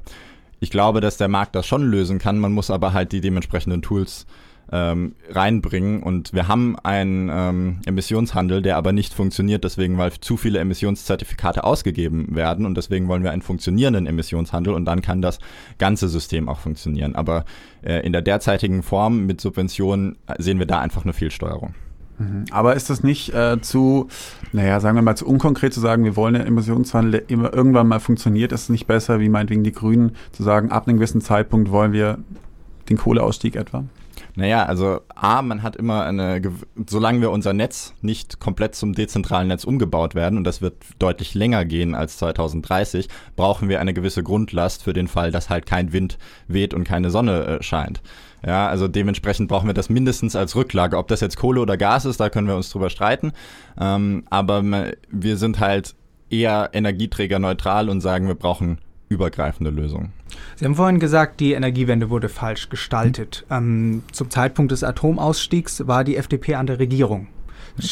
ich 0.59 0.69
glaube, 0.69 1.01
dass 1.01 1.17
der 1.17 1.29
Markt 1.29 1.55
das 1.55 1.65
schon 1.65 1.83
lösen 1.83 2.19
kann. 2.19 2.37
Man 2.37 2.51
muss 2.51 2.69
aber 2.69 2.93
halt 2.93 3.11
die 3.11 3.21
dementsprechenden 3.21 3.81
Tools 3.81 4.25
ähm, 4.71 5.15
reinbringen. 5.29 6.03
Und 6.03 6.33
wir 6.33 6.47
haben 6.47 6.77
einen 6.79 7.29
ähm, 7.31 7.79
Emissionshandel, 7.85 8.61
der 8.61 8.77
aber 8.77 8.91
nicht 8.91 9.13
funktioniert, 9.13 9.63
deswegen, 9.63 9.97
weil 9.97 10.11
zu 10.11 10.37
viele 10.37 10.59
Emissionszertifikate 10.59 11.63
ausgegeben 11.63 12.35
werden. 12.35 12.65
Und 12.65 12.75
deswegen 12.75 13.07
wollen 13.07 13.23
wir 13.23 13.31
einen 13.31 13.41
funktionierenden 13.41 14.05
Emissionshandel 14.05 14.73
und 14.73 14.85
dann 14.85 15.01
kann 15.01 15.21
das 15.21 15.39
ganze 15.77 16.07
System 16.07 16.49
auch 16.49 16.59
funktionieren. 16.59 17.15
Aber 17.15 17.45
äh, 17.81 18.05
in 18.05 18.13
der 18.13 18.21
derzeitigen 18.21 18.83
Form 18.83 19.25
mit 19.25 19.41
Subventionen 19.41 20.17
sehen 20.37 20.59
wir 20.59 20.65
da 20.65 20.79
einfach 20.79 21.03
eine 21.03 21.13
Fehlsteuerung. 21.13 21.73
Mhm. 22.19 22.45
Aber 22.51 22.75
ist 22.75 22.89
das 22.89 23.01
nicht 23.01 23.33
äh, 23.33 23.59
zu, 23.61 24.07
naja, 24.51 24.79
sagen 24.79 24.97
wir 24.97 25.01
mal, 25.01 25.15
zu 25.15 25.25
unkonkret 25.25 25.73
zu 25.73 25.79
sagen, 25.79 26.03
wir 26.03 26.15
wollen 26.15 26.35
einen 26.35 26.47
Emissionshandel, 26.47 27.11
der 27.11 27.29
immer 27.29 27.53
irgendwann 27.53 27.87
mal 27.87 27.99
funktioniert? 27.99 28.51
Ist 28.51 28.63
es 28.63 28.69
nicht 28.69 28.87
besser, 28.87 29.19
wie 29.19 29.29
meinetwegen 29.29 29.63
die 29.63 29.71
Grünen, 29.71 30.15
zu 30.31 30.43
sagen, 30.43 30.69
ab 30.71 30.87
einem 30.87 30.97
gewissen 30.97 31.21
Zeitpunkt 31.21 31.71
wollen 31.71 31.93
wir 31.93 32.19
den 32.89 32.97
Kohleausstieg 32.97 33.55
etwa? 33.55 33.85
Naja, 34.39 34.63
also 34.63 35.01
A, 35.15 35.41
man 35.41 35.63
hat 35.63 35.75
immer 35.75 36.05
eine, 36.05 36.41
solange 36.87 37.19
wir 37.19 37.29
unser 37.29 37.51
Netz 37.51 37.93
nicht 38.01 38.39
komplett 38.39 38.73
zum 38.73 38.93
dezentralen 38.93 39.49
Netz 39.49 39.65
umgebaut 39.65 40.15
werden, 40.15 40.37
und 40.37 40.45
das 40.45 40.61
wird 40.61 40.75
deutlich 40.97 41.33
länger 41.33 41.65
gehen 41.65 41.93
als 41.93 42.17
2030, 42.19 43.09
brauchen 43.35 43.67
wir 43.67 43.81
eine 43.81 43.93
gewisse 43.93 44.23
Grundlast 44.23 44.81
für 44.81 44.93
den 44.93 45.09
Fall, 45.09 45.31
dass 45.31 45.49
halt 45.49 45.65
kein 45.65 45.91
Wind 45.91 46.17
weht 46.47 46.73
und 46.73 46.85
keine 46.85 47.09
Sonne 47.09 47.59
äh, 47.59 47.63
scheint. 47.63 48.01
Ja, 48.45 48.69
also 48.69 48.87
dementsprechend 48.87 49.49
brauchen 49.49 49.67
wir 49.67 49.73
das 49.73 49.89
mindestens 49.89 50.37
als 50.37 50.55
Rücklage. 50.55 50.97
Ob 50.97 51.09
das 51.09 51.19
jetzt 51.19 51.35
Kohle 51.35 51.59
oder 51.59 51.75
Gas 51.75 52.05
ist, 52.05 52.21
da 52.21 52.29
können 52.29 52.47
wir 52.47 52.55
uns 52.55 52.69
drüber 52.69 52.89
streiten. 52.89 53.33
Ähm, 53.77 54.23
aber 54.29 54.63
wir 55.09 55.35
sind 55.35 55.59
halt 55.59 55.95
eher 56.29 56.69
energieträgerneutral 56.71 57.89
und 57.89 57.99
sagen, 57.99 58.27
wir 58.27 58.35
brauchen 58.35 58.77
übergreifende 59.09 59.69
Lösungen. 59.69 60.13
Sie 60.55 60.65
haben 60.65 60.75
vorhin 60.75 60.99
gesagt, 60.99 61.39
die 61.39 61.53
Energiewende 61.53 62.09
wurde 62.09 62.29
falsch 62.29 62.69
gestaltet. 62.69 63.45
Ähm, 63.49 64.03
zum 64.11 64.29
Zeitpunkt 64.29 64.71
des 64.71 64.83
Atomausstiegs 64.83 65.87
war 65.87 66.03
die 66.03 66.17
FDP 66.17 66.55
an 66.55 66.67
der 66.67 66.79
Regierung. 66.79 67.27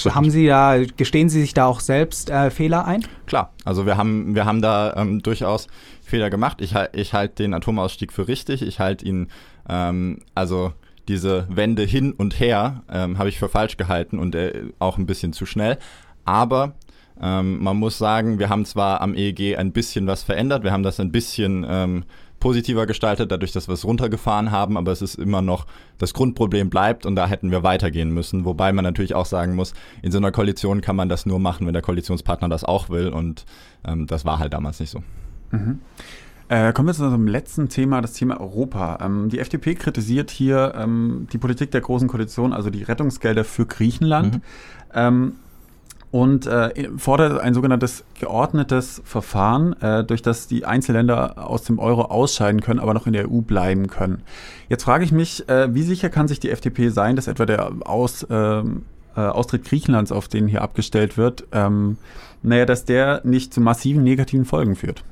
Haben 0.09 0.29
Sie 0.29 0.47
da, 0.47 0.77
gestehen 0.97 1.29
Sie 1.29 1.39
sich 1.39 1.53
da 1.53 1.65
auch 1.65 1.79
selbst 1.79 2.29
äh, 2.29 2.49
Fehler 2.49 2.85
ein? 2.85 3.05
Klar, 3.25 3.53
also 3.63 3.85
wir 3.85 3.97
haben, 3.97 4.35
wir 4.35 4.45
haben 4.45 4.61
da 4.61 4.93
ähm, 4.95 5.21
durchaus 5.21 5.67
Fehler 6.03 6.29
gemacht. 6.29 6.61
Ich, 6.61 6.75
ich 6.93 7.13
halte 7.13 7.43
den 7.43 7.53
Atomausstieg 7.53 8.11
für 8.11 8.27
richtig. 8.27 8.61
Ich 8.61 8.79
halte 8.79 9.05
ihn, 9.05 9.29
ähm, 9.69 10.19
also 10.35 10.73
diese 11.07 11.47
Wende 11.49 11.83
hin 11.83 12.11
und 12.11 12.39
her 12.39 12.83
ähm, 12.91 13.17
habe 13.17 13.29
ich 13.29 13.39
für 13.39 13.49
falsch 13.49 13.77
gehalten 13.77 14.19
und 14.19 14.35
äh, 14.35 14.63
auch 14.79 14.97
ein 14.97 15.05
bisschen 15.05 15.31
zu 15.31 15.45
schnell. 15.45 15.77
Aber 16.25 16.73
ähm, 17.21 17.63
man 17.63 17.77
muss 17.77 17.97
sagen, 17.97 18.39
wir 18.39 18.49
haben 18.49 18.65
zwar 18.65 19.01
am 19.01 19.15
EEG 19.15 19.57
ein 19.57 19.71
bisschen 19.71 20.07
was 20.07 20.23
verändert, 20.23 20.63
wir 20.63 20.71
haben 20.71 20.83
das 20.83 20.99
ein 20.99 21.11
bisschen 21.11 21.65
ähm, 21.67 22.03
positiver 22.47 22.85
gestaltet, 22.85 23.29
dadurch, 23.29 23.51
dass 23.51 23.67
wir 23.67 23.73
es 23.73 23.83
runtergefahren 23.83 24.51
haben, 24.51 24.77
aber 24.77 24.93
es 24.93 25.01
ist 25.01 25.15
immer 25.15 25.41
noch, 25.41 25.65
das 25.97 26.13
Grundproblem 26.13 26.69
bleibt 26.69 27.05
und 27.05 27.17
da 27.17 27.27
hätten 27.27 27.51
wir 27.51 27.61
weitergehen 27.61 28.09
müssen. 28.09 28.45
Wobei 28.45 28.71
man 28.71 28.85
natürlich 28.85 29.15
auch 29.15 29.25
sagen 29.25 29.53
muss, 29.53 29.73
in 30.01 30.13
so 30.13 30.17
einer 30.17 30.31
Koalition 30.31 30.79
kann 30.79 30.95
man 30.95 31.09
das 31.09 31.25
nur 31.25 31.39
machen, 31.39 31.67
wenn 31.67 31.73
der 31.73 31.81
Koalitionspartner 31.81 32.47
das 32.47 32.63
auch 32.63 32.87
will 32.87 33.09
und 33.09 33.43
ähm, 33.85 34.07
das 34.07 34.23
war 34.23 34.39
halt 34.39 34.53
damals 34.53 34.79
nicht 34.79 34.91
so. 34.91 35.03
Mhm. 35.51 35.79
Äh, 36.47 36.71
kommen 36.71 36.87
wir 36.87 36.93
zu 36.93 37.03
unserem 37.03 37.27
letzten 37.27 37.67
Thema, 37.67 37.99
das 37.99 38.13
Thema 38.13 38.39
Europa. 38.39 38.99
Ähm, 39.01 39.27
die 39.27 39.39
FDP 39.39 39.75
kritisiert 39.75 40.31
hier 40.31 40.71
ähm, 40.77 41.27
die 41.33 41.39
Politik 41.39 41.71
der 41.71 41.81
Großen 41.81 42.07
Koalition, 42.07 42.53
also 42.53 42.69
die 42.69 42.83
Rettungsgelder 42.83 43.43
für 43.43 43.65
Griechenland. 43.65 44.35
Mhm. 44.95 45.33
Und 46.09 46.47
äh, 46.47 46.89
fordert 46.97 47.41
ein 47.41 47.53
sogenanntes 47.53 48.05
geordnetes 48.19 49.01
Verfahren, 49.03 49.73
äh, 49.81 50.05
durch 50.05 50.21
das 50.21 50.47
die 50.47 50.65
Einzelländer 50.65 51.47
aus 51.49 51.63
dem 51.63 51.79
Euro 51.79 52.03
ausscheiden 52.03 52.61
können, 52.61 52.79
aber 52.79 52.93
noch 52.93 53.07
in 53.07 53.13
der 53.13 53.29
EU 53.29 53.41
bleiben 53.41 53.87
können. 53.87 54.23
Jetzt 54.69 54.83
frage 54.83 55.03
ich 55.03 55.11
mich, 55.11 55.47
äh, 55.49 55.73
wie 55.73 55.83
sicher 55.83 56.09
kann 56.09 56.29
sich 56.29 56.39
die 56.39 56.49
FDP 56.49 56.89
sein, 56.89 57.17
dass 57.17 57.27
etwa 57.27 57.45
der 57.45 57.71
Aus, 57.85 58.25
ähm, 58.29 58.85
äh, 59.17 59.19
Austritt 59.19 59.65
Griechenlands, 59.65 60.13
auf 60.13 60.29
den 60.29 60.47
hier 60.47 60.61
abgestellt 60.61 61.17
wird, 61.17 61.43
ähm, 61.51 61.97
naja, 62.41 62.65
dass 62.65 62.85
der 62.85 63.21
nicht 63.25 63.53
zu 63.53 63.59
massiven 63.59 64.03
negativen 64.03 64.45
Folgen 64.45 64.75
führt? 64.75 65.03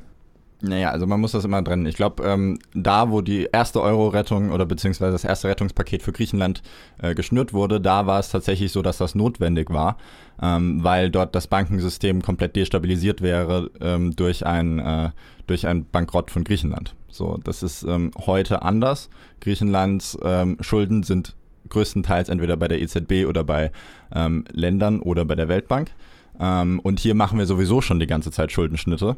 Naja, 0.68 0.90
also 0.90 1.06
man 1.06 1.20
muss 1.20 1.34
das 1.34 1.46
immer 1.46 1.64
trennen. 1.64 1.86
Ich 1.86 1.96
glaube, 1.96 2.24
ähm, 2.24 2.60
da, 2.74 3.12
wo 3.12 3.22
die 3.22 3.48
erste 3.52 3.82
Euro-Rettung 3.82 4.52
oder 4.52 4.66
beziehungsweise 4.66 5.12
das 5.12 5.24
erste 5.24 5.48
Rettungspaket 5.48 6.02
für 6.02 6.12
Griechenland 6.12 6.64
äh, 7.02 7.14
geschnürt 7.14 7.54
wurde, 7.54 7.80
da 7.80 8.08
war 8.08 8.20
es 8.20 8.30
tatsächlich 8.30 8.72
so, 8.72 8.82
dass 8.82 8.98
das 8.98 9.16
notwendig 9.16 9.70
war, 9.70 9.98
ähm, 10.42 10.84
weil 10.84 11.12
dort 11.12 11.36
das 11.36 11.48
Bankensystem 11.48 12.22
komplett 12.22 12.56
destabilisiert 12.56 13.22
wäre 13.22 13.70
ähm, 13.80 14.16
durch, 14.16 14.46
ein, 14.46 14.80
äh, 14.80 15.12
durch 15.46 15.68
ein 15.68 15.86
Bankrott 15.90 16.32
von 16.32 16.44
Griechenland. 16.44 16.96
So, 17.10 17.40
das 17.44 17.62
ist 17.62 17.84
ähm, 17.84 18.12
heute 18.26 18.64
anders. 18.64 19.10
Griechenlands 19.42 20.18
ähm, 20.24 20.58
Schulden 20.62 21.04
sind 21.04 21.36
größtenteils 21.70 22.30
entweder 22.30 22.58
bei 22.58 22.68
der 22.68 22.82
EZB 22.82 23.28
oder 23.28 23.44
bei 23.44 23.72
ähm, 24.14 24.46
Ländern 24.52 25.00
oder 25.00 25.26
bei 25.26 25.36
der 25.36 25.48
Weltbank. 25.48 25.92
Und 26.38 27.00
hier 27.00 27.16
machen 27.16 27.40
wir 27.40 27.46
sowieso 27.46 27.80
schon 27.80 28.02
die 28.02 28.08
ganze 28.08 28.30
Zeit 28.30 28.52
Schuldenschnitte 28.52 29.16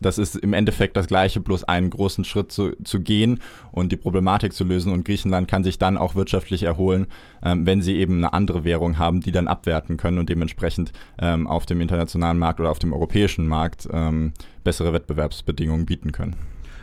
das 0.00 0.18
ist 0.18 0.36
im 0.36 0.52
Endeffekt 0.52 0.96
das 0.96 1.06
Gleiche, 1.06 1.40
bloß 1.40 1.64
einen 1.64 1.90
großen 1.90 2.24
Schritt 2.24 2.52
zu, 2.52 2.72
zu 2.84 3.00
gehen 3.00 3.40
und 3.72 3.92
die 3.92 3.96
Problematik 3.96 4.52
zu 4.52 4.64
lösen. 4.64 4.92
Und 4.92 5.04
Griechenland 5.04 5.48
kann 5.48 5.64
sich 5.64 5.78
dann 5.78 5.96
auch 5.96 6.14
wirtschaftlich 6.14 6.62
erholen, 6.62 7.06
ähm, 7.42 7.66
wenn 7.66 7.82
sie 7.82 7.96
eben 7.96 8.18
eine 8.18 8.32
andere 8.32 8.64
Währung 8.64 8.98
haben, 8.98 9.20
die 9.20 9.32
dann 9.32 9.48
abwerten 9.48 9.96
können 9.96 10.18
und 10.18 10.28
dementsprechend 10.28 10.92
ähm, 11.18 11.46
auf 11.46 11.66
dem 11.66 11.80
internationalen 11.80 12.38
Markt 12.38 12.60
oder 12.60 12.70
auf 12.70 12.78
dem 12.78 12.92
europäischen 12.92 13.46
Markt 13.46 13.88
ähm, 13.92 14.32
bessere 14.64 14.92
Wettbewerbsbedingungen 14.92 15.86
bieten 15.86 16.12
können. 16.12 16.36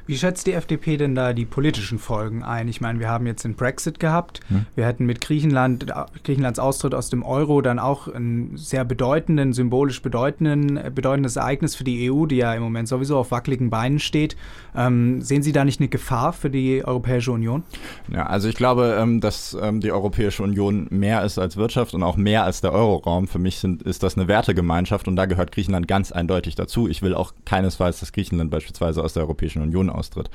Wie 0.06 0.18
schätzt 0.18 0.48
die 0.48 0.54
FDP 0.54 0.98
denn 0.98 1.16
da 1.16 1.34
die 1.34 1.46
politischen 1.46 1.98
Folgen 1.98 2.44
ein? 2.44 2.68
Ich 2.68 2.82
meine, 2.82 3.00
wir 3.00 3.10
haben 3.10 3.26
jetzt 3.26 3.44
den 3.46 3.56
Brexit 3.56 4.00
gehabt. 4.00 4.42
Hm. 4.50 4.66
Wir 4.76 4.86
hätten 4.86 5.06
mit 5.06 5.22
Griechenland, 5.22 5.86
Griechenlands 6.24 6.60
Austritt 6.60 6.94
aus 6.94 7.10
dem 7.10 7.24
Euro 7.24 7.62
dann 7.62 7.80
auch 7.80 8.08
ein 8.08 8.52
sehr 8.56 8.84
bedeutenden, 8.84 9.54
symbolisch 9.54 10.02
bedeutenden, 10.02 10.80
bedeutendes 10.94 11.38
Ereignis 11.38 11.76
für 11.76 11.86
die 11.86 12.12
EU, 12.12 12.26
die 12.26 12.38
ja 12.38 12.54
im 12.54 12.64
Moment 12.64 12.88
sowieso 12.88 13.18
auf 13.18 13.32
wackeligen 13.32 13.70
Beinen 13.70 14.00
steht. 14.00 14.36
Ähm, 14.76 15.22
sehen 15.22 15.42
Sie 15.42 15.52
da 15.52 15.64
nicht 15.64 15.80
eine 15.80 15.88
Gefahr 15.90 16.34
für 16.34 16.50
die 16.50 16.84
Europäische 16.84 17.32
Union? 17.32 17.64
Ja, 18.12 18.26
also 18.26 18.50
ich 18.50 18.56
glaube, 18.56 18.98
ähm, 19.00 19.22
dass 19.22 19.58
ähm, 19.62 19.80
die 19.80 19.92
Europäische 19.92 20.44
Union 20.44 20.88
mehr 20.90 21.24
ist 21.24 21.38
als 21.38 21.56
Wirtschaft 21.56 21.94
und 21.94 22.04
auch 22.04 22.18
mehr 22.18 22.44
als 22.44 22.62
der 22.62 22.74
Euroraum. 22.74 23.28
Für 23.28 23.40
mich 23.40 23.60
sind, 23.60 23.84
ist 23.84 24.04
das 24.04 24.18
eine 24.18 24.28
Wertegemeinschaft 24.28 25.08
und 25.08 25.16
da 25.16 25.26
gehört 25.26 25.52
Griechenland 25.52 25.88
ganz 25.88 26.12
eindeutig 26.12 26.56
dazu. 26.56 26.90
Ich 26.90 27.02
will 27.02 27.14
auch 27.14 27.34
keinesfalls, 27.46 28.00
dass 28.00 28.12
Griechenland 28.12 28.52
beispielsweise 28.52 29.04
aus 29.04 29.14
der 29.14 29.24
Europäischen 29.24 29.62
Union 29.62 29.90
austritt. 29.94 30.30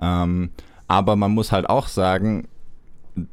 Ähm, 0.00 0.50
aber 0.88 1.16
man 1.16 1.32
muss 1.32 1.52
halt 1.52 1.68
auch 1.68 1.88
sagen, 1.88 2.48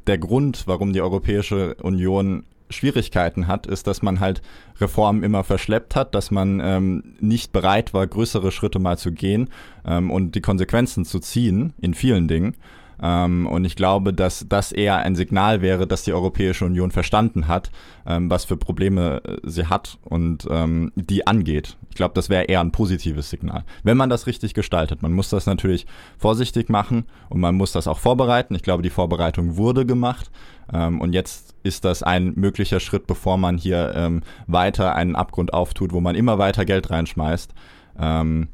der 0.06 0.18
Grund, 0.18 0.64
warum 0.66 0.92
die 0.92 1.00
Europäische 1.00 1.74
Union 1.82 2.44
Schwierigkeiten 2.70 3.46
hat, 3.46 3.66
ist, 3.66 3.86
dass 3.86 4.02
man 4.02 4.20
halt 4.20 4.42
Reformen 4.80 5.22
immer 5.22 5.44
verschleppt 5.44 5.96
hat, 5.96 6.14
dass 6.14 6.30
man 6.30 6.60
ähm, 6.62 7.14
nicht 7.20 7.52
bereit 7.52 7.94
war, 7.94 8.06
größere 8.06 8.52
Schritte 8.52 8.78
mal 8.78 8.98
zu 8.98 9.12
gehen 9.12 9.48
ähm, 9.86 10.10
und 10.10 10.34
die 10.34 10.40
Konsequenzen 10.40 11.04
zu 11.04 11.18
ziehen 11.18 11.72
in 11.80 11.94
vielen 11.94 12.28
Dingen. 12.28 12.54
Ähm, 13.02 13.46
und 13.46 13.64
ich 13.64 13.76
glaube, 13.76 14.12
dass 14.12 14.46
das 14.48 14.72
eher 14.72 14.96
ein 14.96 15.14
Signal 15.14 15.62
wäre, 15.62 15.86
dass 15.86 16.02
die 16.02 16.12
Europäische 16.12 16.64
Union 16.64 16.90
verstanden 16.90 17.48
hat, 17.48 17.70
ähm, 18.06 18.30
was 18.30 18.44
für 18.44 18.56
Probleme 18.56 19.22
äh, 19.24 19.36
sie 19.44 19.66
hat 19.66 19.98
und 20.04 20.46
ähm, 20.50 20.92
die 20.96 21.26
angeht. 21.26 21.76
Ich 21.90 21.96
glaube, 21.96 22.14
das 22.14 22.28
wäre 22.28 22.44
eher 22.44 22.60
ein 22.60 22.72
positives 22.72 23.30
Signal. 23.30 23.64
Wenn 23.82 23.96
man 23.96 24.10
das 24.10 24.26
richtig 24.26 24.54
gestaltet. 24.54 25.02
Man 25.02 25.12
muss 25.12 25.30
das 25.30 25.46
natürlich 25.46 25.86
vorsichtig 26.16 26.68
machen 26.68 27.04
und 27.28 27.40
man 27.40 27.54
muss 27.54 27.72
das 27.72 27.86
auch 27.86 27.98
vorbereiten. 27.98 28.54
Ich 28.54 28.62
glaube, 28.62 28.82
die 28.82 28.90
Vorbereitung 28.90 29.56
wurde 29.56 29.86
gemacht. 29.86 30.30
Ähm, 30.72 31.00
und 31.00 31.12
jetzt 31.12 31.54
ist 31.62 31.84
das 31.84 32.02
ein 32.02 32.32
möglicher 32.36 32.80
Schritt, 32.80 33.06
bevor 33.06 33.36
man 33.36 33.58
hier 33.58 33.92
ähm, 33.94 34.22
weiter 34.46 34.94
einen 34.94 35.16
Abgrund 35.16 35.52
auftut, 35.52 35.92
wo 35.92 36.00
man 36.00 36.14
immer 36.14 36.38
weiter 36.38 36.64
Geld 36.64 36.90
reinschmeißt. 36.90 37.54
Ähm, 37.98 38.48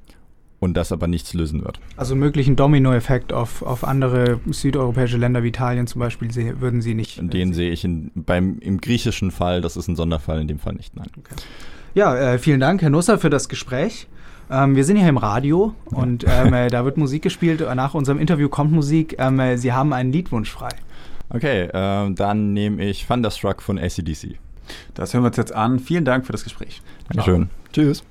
und 0.65 0.75
das 0.75 0.91
aber 0.93 1.07
nichts 1.07 1.35
lösen 1.35 1.65
wird. 1.65 1.79
Also 1.97 2.17
möglichen 2.17 2.57
Dominoeffekt 2.57 3.33
auf, 3.33 3.63
auf 3.63 3.85
andere 3.85 4.41
südeuropäische 4.51 5.17
Länder 5.17 5.43
wie 5.43 5.49
Italien 5.49 5.87
zum 5.87 6.01
Beispiel 6.01 6.33
se 6.33 6.61
würden 6.61 6.83
Sie 6.83 6.95
nicht. 6.95 7.21
Den 7.33 7.53
sehe 7.53 7.71
ich 7.71 7.85
in, 7.85 8.11
beim, 8.15 8.59
im 8.61 8.81
griechischen 8.81 9.31
Fall, 9.31 9.61
das 9.61 9.77
ist 9.77 9.89
ein 9.89 9.97
Sonderfall, 9.97 10.41
in 10.41 10.49
dem 10.49 10.59
Fall 10.59 10.75
nicht, 10.75 10.97
nein. 10.97 11.09
Okay. 11.19 11.35
Ja, 11.95 12.17
äh, 12.17 12.39
vielen 12.39 12.61
Dank, 12.61 12.83
Herr 12.83 12.91
Nusser, 12.91 13.19
für 13.19 13.31
das 13.31 13.49
Gespräch. 13.49 14.09
Ähm, 14.51 14.77
wir 14.77 14.85
sind 14.85 14.97
hier 14.97 15.09
im 15.09 15.17
Radio 15.17 15.75
und 15.87 16.25
ähm, 16.29 16.53
äh, 16.53 16.69
da 16.69 16.85
wird 16.85 16.97
Musik 16.97 17.23
gespielt. 17.23 17.61
Nach 17.75 17.95
unserem 17.95 18.19
Interview 18.19 18.49
kommt 18.49 18.73
Musik. 18.73 19.17
Ähm, 19.19 19.39
äh, 19.41 19.57
Sie 19.57 19.73
haben 19.73 19.93
einen 19.93 20.13
Liedwunsch 20.13 20.51
frei. 20.51 20.71
Okay, 21.31 21.65
äh, 21.65 22.13
dann 22.15 22.53
nehme 22.53 22.85
ich 22.85 23.07
Thunderstruck 23.07 23.63
von 23.63 23.79
ACDC. 23.79 24.39
Das 24.95 25.15
hören 25.15 25.23
wir 25.23 25.29
uns 25.29 25.37
jetzt 25.37 25.55
an. 25.55 25.79
Vielen 25.79 26.05
Dank 26.05 26.27
für 26.27 26.33
das 26.33 26.45
Gespräch. 26.45 26.83
Dankeschön. 27.09 27.49
Ciao. 27.73 27.85
Tschüss. 27.87 28.05